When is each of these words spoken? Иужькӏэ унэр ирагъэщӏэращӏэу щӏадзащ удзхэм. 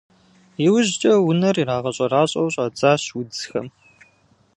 Иужькӏэ 0.65 1.13
унэр 1.27 1.55
ирагъэщӏэращӏэу 1.61 2.51
щӏадзащ 2.53 3.03
удзхэм. 3.19 3.67